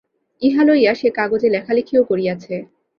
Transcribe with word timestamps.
ইহা 0.41 0.63
লইয়া 0.63 0.93
সে 0.95 1.07
কাগজে 1.09 1.47
লেখালেখিও 1.49 2.01
করিয়াছে। 2.03 2.53